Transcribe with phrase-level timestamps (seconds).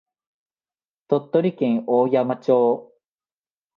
[1.09, 2.91] 鳥取県大山町